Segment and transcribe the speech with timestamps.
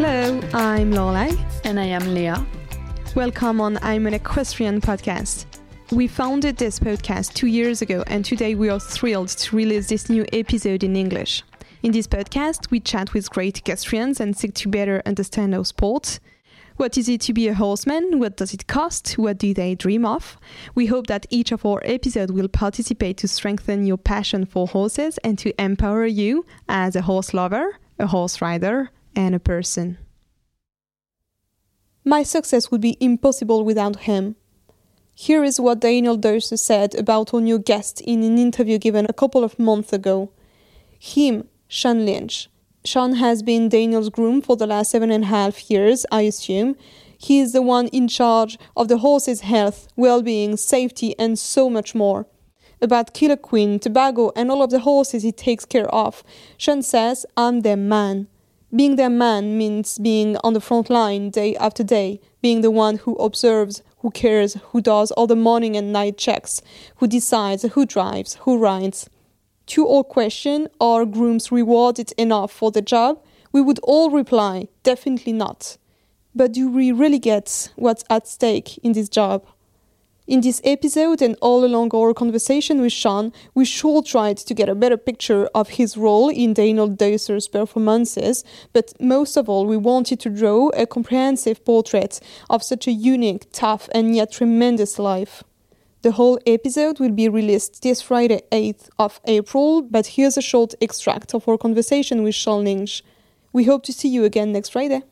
[0.00, 1.36] I'm Lorelai.
[1.64, 2.46] And I am Leah.
[3.16, 5.46] Welcome on I'm an Equestrian podcast.
[5.90, 10.08] We founded this podcast two years ago, and today we are thrilled to release this
[10.08, 11.42] new episode in English.
[11.82, 16.20] In this podcast, we chat with great equestrians and seek to better understand our sport.
[16.76, 18.20] What is it to be a horseman?
[18.20, 19.18] What does it cost?
[19.18, 20.38] What do they dream of?
[20.76, 25.18] We hope that each of our episodes will participate to strengthen your passion for horses
[25.24, 29.98] and to empower you as a horse lover, a horse rider, and a person.
[32.04, 34.36] My success would be impossible without him.
[35.12, 39.12] Here is what Daniel Deusser said about our new guest in an interview given a
[39.12, 40.30] couple of months ago.
[41.00, 42.48] Him, Sean Lynch.
[42.84, 46.76] Sean has been Daniel's groom for the last seven and a half years, I assume.
[47.18, 51.68] He is the one in charge of the horse's health, well being, safety, and so
[51.68, 52.28] much more.
[52.80, 56.22] About Killer Queen, Tobago, and all of the horses he takes care of,
[56.56, 58.28] Sean says, I'm their man.
[58.74, 62.98] Being their man means being on the front line day after day, being the one
[62.98, 66.60] who observes, who cares, who does all the morning and night checks,
[66.96, 69.08] who decides who drives, who rides.
[69.68, 73.22] To all question, are grooms rewarded enough for the job?
[73.52, 75.78] We would all reply, definitely not.
[76.34, 79.46] But do we really get what's at stake in this job?
[80.28, 84.68] In this episode and all along our conversation with Sean, we sure tried to get
[84.68, 89.78] a better picture of his role in Daniel Deusser's performances, but most of all, we
[89.78, 95.42] wanted to draw a comprehensive portrait of such a unique, tough, and yet tremendous life.
[96.02, 100.74] The whole episode will be released this Friday, 8th of April, but here's a short
[100.82, 103.02] extract of our conversation with Sean Lynch.
[103.54, 105.04] We hope to see you again next Friday.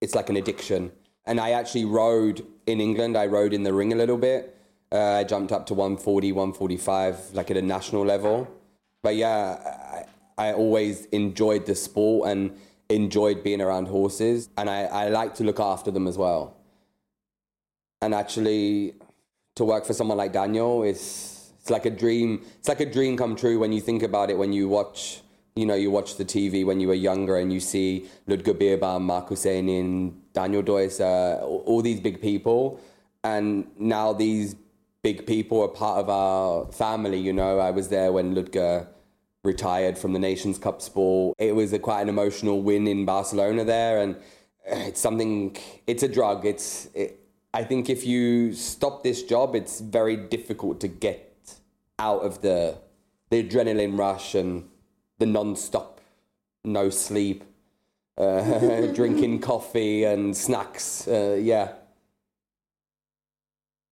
[0.00, 0.90] It's like an addiction.
[1.26, 4.56] And I actually rode in England, I rode in the ring a little bit.
[4.92, 8.48] Uh, I jumped up to 140, 145, like at a national level.
[9.02, 10.04] But yeah,
[10.38, 12.56] I, I always enjoyed the sport and
[12.88, 14.48] enjoyed being around horses.
[14.56, 16.56] And I, I like to look after them as well.
[18.02, 18.94] And actually,
[19.56, 22.44] to work for someone like Daniel is it's like a dream.
[22.58, 24.36] It's like a dream come true when you think about it.
[24.36, 25.22] When you watch,
[25.56, 29.02] you know, you watch the TV when you were younger and you see Ludger Beerbaum,
[29.02, 32.80] Marcus Ehning, Daniel Deusser, all these big people,
[33.22, 34.54] and now these
[35.02, 37.18] big people are part of our family.
[37.18, 38.86] You know, I was there when Ludger
[39.42, 41.36] retired from the Nations Cup sport.
[41.38, 44.16] It was a quite an emotional win in Barcelona there, and
[44.66, 45.56] it's something.
[45.86, 46.44] It's a drug.
[46.44, 46.88] It's.
[46.94, 47.20] It,
[47.54, 51.30] I think if you stop this job, it's very difficult to get
[51.98, 52.76] out of the
[53.30, 54.68] the adrenaline rush and
[55.18, 56.00] the non-stop,
[56.64, 57.53] no sleep, uh,
[58.94, 61.08] drinking coffee and snacks.
[61.08, 61.72] Uh, yeah,